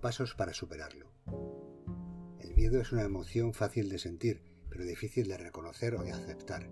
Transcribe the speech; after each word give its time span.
pasos 0.00 0.34
para 0.34 0.54
superarlo. 0.54 1.10
El 2.38 2.54
miedo 2.54 2.80
es 2.80 2.92
una 2.92 3.02
emoción 3.02 3.54
fácil 3.54 3.88
de 3.88 3.98
sentir, 3.98 4.40
pero 4.70 4.84
difícil 4.84 5.26
de 5.26 5.36
reconocer 5.36 5.96
o 5.96 6.04
de 6.04 6.12
aceptar. 6.12 6.70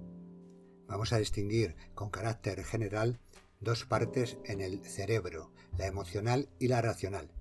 Vamos 0.86 1.12
a 1.12 1.18
distinguir 1.18 1.74
con 1.94 2.10
carácter 2.10 2.62
general 2.62 3.18
dos 3.58 3.84
partes 3.86 4.38
en 4.44 4.60
el 4.60 4.84
cerebro, 4.84 5.52
la 5.76 5.86
emocional 5.86 6.48
y 6.60 6.68
la 6.68 6.80
racional. 6.80 7.32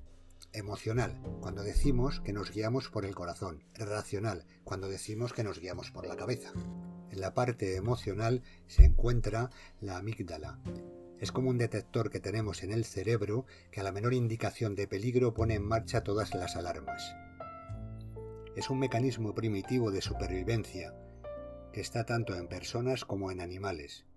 Emocional, 0.52 1.22
cuando 1.42 1.62
decimos 1.62 2.22
que 2.22 2.34
nos 2.34 2.52
guiamos 2.52 2.90
por 2.90 3.06
el 3.06 3.14
corazón. 3.14 3.64
Racional, 3.76 4.48
cuando 4.64 4.90
decimos 4.90 5.32
que 5.32 5.44
nos 5.44 5.60
guiamos 5.60 5.92
por 5.92 6.08
la 6.08 6.16
cabeza. 6.16 6.54
En 7.12 7.22
la 7.22 7.36
parte 7.36 7.76
emocional 7.76 8.42
se 8.68 8.86
encuentra 8.86 9.52
la 9.80 9.98
amígdala. 9.98 10.60
Es 11.22 11.32
como 11.32 11.52
un 11.52 11.60
detector 11.60 12.10
que 12.10 12.20
tenemos 12.20 12.64
en 12.64 12.72
el 12.72 12.84
cerebro 12.84 13.46
que 13.70 13.80
a 13.80 13.84
la 13.84 13.92
menor 13.92 14.16
indicación 14.16 14.74
de 14.74 14.88
peligro 14.88 15.36
pone 15.36 15.54
en 15.54 15.64
marcha 15.64 16.04
todas 16.04 16.34
las 16.34 16.56
alarmas. 16.56 17.16
Es 18.56 18.72
un 18.72 18.80
mecanismo 18.80 19.36
primitivo 19.36 19.92
de 19.92 20.02
supervivencia 20.02 20.96
que 21.72 21.80
está 21.80 22.06
tanto 22.06 22.36
en 22.36 22.48
personas 22.48 23.06
como 23.06 23.30
en 23.30 23.40
animales. 23.40 24.08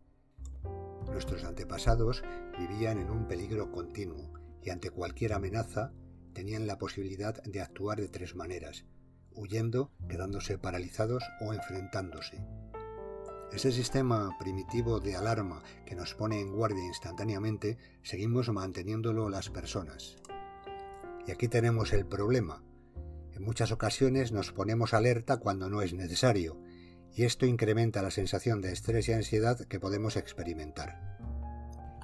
Nuestros 1.13 1.45
antepasados 1.45 2.25
vivían 2.59 2.99
en 2.99 3.11
un 3.11 3.29
peligro 3.29 3.71
continuo 3.71 4.33
y 4.63 4.71
ante 4.71 4.89
cualquier 4.89 5.35
amenaza 5.35 5.93
tenían 6.33 6.67
la 6.67 6.79
posibilidad 6.79 7.35
de 7.43 7.61
actuar 7.61 8.01
de 8.01 8.09
tres 8.09 8.35
maneras, 8.35 8.87
huyendo, 9.35 9.93
quedándose 10.09 10.57
paralizados 10.57 11.23
o 11.43 11.53
enfrentándose. 11.53 12.43
Ese 13.53 13.71
sistema 13.71 14.37
primitivo 14.39 15.01
de 15.01 15.17
alarma 15.17 15.63
que 15.87 15.95
nos 15.95 16.15
pone 16.15 16.41
en 16.41 16.53
guardia 16.53 16.85
instantáneamente, 16.85 17.79
seguimos 18.03 18.49
manteniéndolo 18.49 19.29
las 19.29 19.51
personas. 19.51 20.17
Y 21.27 21.31
aquí 21.31 21.49
tenemos 21.49 21.93
el 21.93 22.07
problema. 22.07 22.63
En 23.33 23.43
muchas 23.43 23.73
ocasiones 23.73 24.33
nos 24.33 24.53
ponemos 24.53 24.95
alerta 24.95 25.39
cuando 25.39 25.69
no 25.71 25.83
es 25.83 25.95
necesario, 25.95 26.61
y 27.15 27.25
esto 27.25 27.47
incrementa 27.47 28.03
la 28.03 28.11
sensación 28.11 28.61
de 28.61 28.73
estrés 28.73 29.09
y 29.09 29.13
ansiedad 29.13 29.59
que 29.61 29.81
podemos 29.81 30.17
experimentar. 30.17 31.17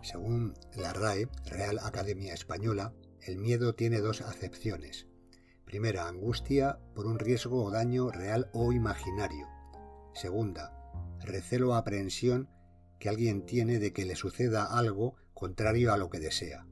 Según 0.02 0.54
la 0.74 0.92
RAE, 0.92 1.28
Real 1.46 1.78
Academia 1.82 2.32
Española, 2.32 2.94
el 3.22 3.38
miedo 3.38 3.74
tiene 3.74 4.00
dos 4.00 4.22
acepciones. 4.22 5.06
Primera, 5.64 6.08
angustia 6.08 6.78
por 6.94 7.06
un 7.06 7.18
riesgo 7.18 7.64
o 7.64 7.70
daño 7.70 8.10
real 8.10 8.50
o 8.52 8.72
imaginario. 8.72 9.46
Segunda, 10.14 10.79
recelo 11.20 11.70
o 11.70 11.74
aprehensión 11.74 12.48
que 12.98 13.08
alguien 13.08 13.44
tiene 13.46 13.78
de 13.78 13.92
que 13.92 14.04
le 14.04 14.16
suceda 14.16 14.64
algo 14.64 15.16
contrario 15.34 15.92
a 15.92 15.96
lo 15.96 16.10
que 16.10 16.20
desea. 16.20 16.66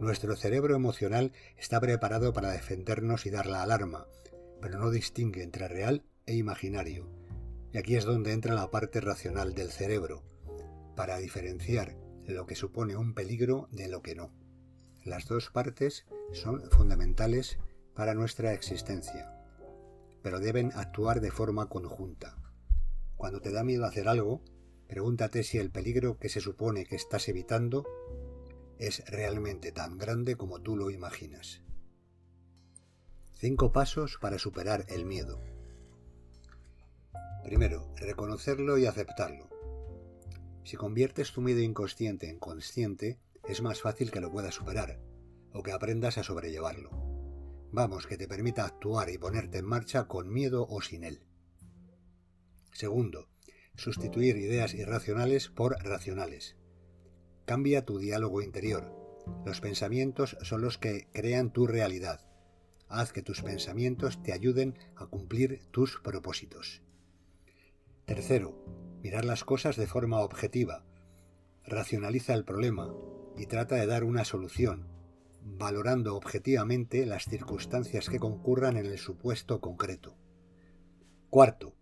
Nuestro 0.00 0.36
cerebro 0.36 0.76
emocional 0.76 1.32
está 1.56 1.80
preparado 1.80 2.32
para 2.32 2.52
defendernos 2.52 3.26
y 3.26 3.30
dar 3.30 3.46
la 3.46 3.62
alarma, 3.62 4.06
pero 4.60 4.78
no 4.78 4.90
distingue 4.90 5.42
entre 5.42 5.68
real 5.68 6.04
e 6.26 6.34
imaginario. 6.34 7.10
Y 7.72 7.78
aquí 7.78 7.96
es 7.96 8.04
donde 8.04 8.32
entra 8.32 8.54
la 8.54 8.70
parte 8.70 9.00
racional 9.00 9.54
del 9.54 9.70
cerebro, 9.70 10.22
para 10.94 11.18
diferenciar 11.18 11.96
lo 12.24 12.46
que 12.46 12.54
supone 12.56 12.96
un 12.96 13.14
peligro 13.14 13.68
de 13.70 13.88
lo 13.88 14.02
que 14.02 14.14
no. 14.14 14.32
Las 15.04 15.26
dos 15.26 15.50
partes 15.50 16.06
son 16.32 16.62
fundamentales 16.70 17.58
para 17.94 18.14
nuestra 18.14 18.52
existencia, 18.52 19.32
pero 20.22 20.40
deben 20.40 20.72
actuar 20.74 21.20
de 21.20 21.30
forma 21.30 21.68
conjunta. 21.68 22.35
Cuando 23.16 23.40
te 23.40 23.50
da 23.50 23.64
miedo 23.64 23.86
hacer 23.86 24.08
algo, 24.08 24.42
pregúntate 24.88 25.42
si 25.42 25.58
el 25.58 25.70
peligro 25.70 26.18
que 26.18 26.28
se 26.28 26.40
supone 26.40 26.84
que 26.86 26.96
estás 26.96 27.28
evitando 27.28 27.84
es 28.78 29.04
realmente 29.06 29.72
tan 29.72 29.98
grande 29.98 30.36
como 30.36 30.60
tú 30.60 30.76
lo 30.76 30.90
imaginas. 30.90 31.62
Cinco 33.32 33.72
pasos 33.72 34.18
para 34.20 34.38
superar 34.38 34.86
el 34.88 35.04
miedo. 35.04 35.42
Primero, 37.44 37.92
reconocerlo 37.96 38.78
y 38.78 38.86
aceptarlo. 38.86 39.48
Si 40.64 40.76
conviertes 40.76 41.32
tu 41.32 41.40
miedo 41.40 41.60
inconsciente 41.60 42.28
en 42.28 42.38
consciente, 42.38 43.20
es 43.48 43.62
más 43.62 43.80
fácil 43.80 44.10
que 44.10 44.20
lo 44.20 44.32
puedas 44.32 44.54
superar, 44.54 44.98
o 45.52 45.62
que 45.62 45.72
aprendas 45.72 46.18
a 46.18 46.22
sobrellevarlo. 46.22 46.90
Vamos, 47.72 48.06
que 48.06 48.16
te 48.16 48.26
permita 48.26 48.64
actuar 48.64 49.10
y 49.10 49.18
ponerte 49.18 49.58
en 49.58 49.66
marcha 49.66 50.08
con 50.08 50.32
miedo 50.32 50.66
o 50.68 50.80
sin 50.80 51.04
él. 51.04 51.25
Segundo, 52.76 53.30
sustituir 53.74 54.36
ideas 54.36 54.74
irracionales 54.74 55.48
por 55.48 55.82
racionales. 55.82 56.56
Cambia 57.46 57.86
tu 57.86 57.98
diálogo 57.98 58.42
interior. 58.42 58.94
Los 59.46 59.62
pensamientos 59.62 60.36
son 60.42 60.60
los 60.60 60.76
que 60.76 61.08
crean 61.10 61.54
tu 61.54 61.66
realidad. 61.66 62.20
Haz 62.90 63.14
que 63.14 63.22
tus 63.22 63.40
pensamientos 63.40 64.22
te 64.22 64.34
ayuden 64.34 64.78
a 64.94 65.06
cumplir 65.06 65.62
tus 65.70 66.02
propósitos. 66.02 66.82
Tercero, 68.04 68.62
mirar 69.02 69.24
las 69.24 69.42
cosas 69.42 69.76
de 69.76 69.86
forma 69.86 70.20
objetiva. 70.20 70.84
Racionaliza 71.64 72.34
el 72.34 72.44
problema 72.44 72.94
y 73.38 73.46
trata 73.46 73.76
de 73.76 73.86
dar 73.86 74.04
una 74.04 74.26
solución, 74.26 74.86
valorando 75.40 76.14
objetivamente 76.14 77.06
las 77.06 77.24
circunstancias 77.24 78.10
que 78.10 78.18
concurran 78.18 78.76
en 78.76 78.84
el 78.84 78.98
supuesto 78.98 79.62
concreto. 79.62 80.18
Cuarto, 81.30 81.75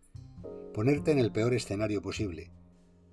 ponerte 0.75 1.13
en 1.13 1.21
el 1.21 1.31
peor 1.31 1.55
escenario 1.55 2.03
posible. 2.03 2.51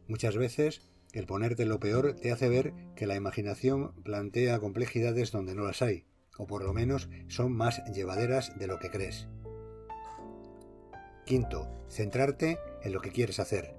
Muchas 0.08 0.36
veces 0.36 0.82
el 1.14 1.28
ponerte 1.28 1.66
lo 1.66 1.80
peor 1.80 2.16
te 2.16 2.32
hace 2.32 2.50
ver 2.50 2.74
que 2.96 3.06
la 3.06 3.16
imaginación 3.16 3.94
plantea 4.04 4.60
complejidades 4.60 5.32
donde 5.32 5.54
no 5.54 5.64
las 5.64 5.84
hay, 5.84 6.06
o 6.38 6.48
por 6.48 6.64
lo 6.64 6.74
menos 6.74 7.08
son 7.28 7.52
más 7.54 7.84
llevaderas 7.94 8.58
de 8.58 8.66
lo 8.66 8.80
que 8.80 8.90
crees. 8.90 9.28
Quinto, 11.26 11.86
centrarte 11.88 12.58
en 12.82 12.94
lo 12.94 13.00
que 13.00 13.12
quieres 13.12 13.40
hacer. 13.40 13.76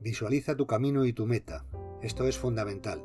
Visualiza 0.00 0.54
tu 0.54 0.66
camino 0.66 1.06
y 1.06 1.14
tu 1.14 1.24
meta. 1.26 1.64
Esto 2.02 2.28
es 2.28 2.36
fundamental. 2.36 3.02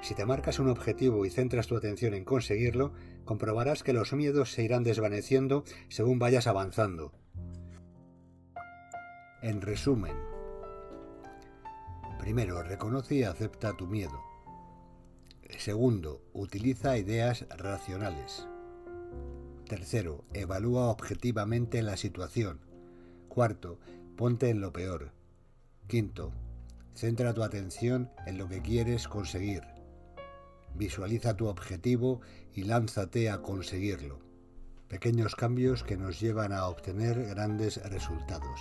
Si 0.00 0.14
te 0.14 0.24
marcas 0.24 0.60
un 0.60 0.68
objetivo 0.68 1.26
y 1.26 1.30
centras 1.30 1.66
tu 1.66 1.76
atención 1.76 2.14
en 2.14 2.24
conseguirlo, 2.24 2.92
comprobarás 3.24 3.82
que 3.82 3.92
los 3.92 4.12
miedos 4.12 4.52
se 4.52 4.62
irán 4.62 4.84
desvaneciendo 4.84 5.64
según 5.88 6.20
vayas 6.20 6.46
avanzando. 6.46 7.12
En 9.42 9.62
resumen, 9.62 10.14
primero, 12.18 12.62
reconoce 12.62 13.14
y 13.14 13.22
acepta 13.22 13.74
tu 13.74 13.86
miedo. 13.86 14.20
Segundo, 15.56 16.22
utiliza 16.34 16.98
ideas 16.98 17.46
racionales. 17.56 18.46
Tercero, 19.66 20.24
evalúa 20.34 20.88
objetivamente 20.88 21.80
la 21.80 21.96
situación. 21.96 22.60
Cuarto, 23.30 23.78
ponte 24.14 24.50
en 24.50 24.60
lo 24.60 24.74
peor. 24.74 25.12
Quinto, 25.86 26.32
centra 26.94 27.32
tu 27.32 27.42
atención 27.42 28.10
en 28.26 28.36
lo 28.36 28.46
que 28.46 28.60
quieres 28.60 29.08
conseguir. 29.08 29.62
Visualiza 30.74 31.34
tu 31.34 31.46
objetivo 31.46 32.20
y 32.52 32.64
lánzate 32.64 33.30
a 33.30 33.40
conseguirlo. 33.40 34.18
Pequeños 34.88 35.34
cambios 35.34 35.82
que 35.82 35.96
nos 35.96 36.20
llevan 36.20 36.52
a 36.52 36.66
obtener 36.66 37.24
grandes 37.24 37.82
resultados. 37.90 38.60